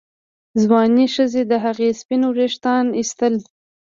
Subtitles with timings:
[0.61, 3.35] ځوانې ښځې د هغه سپین ویښتان ایستل.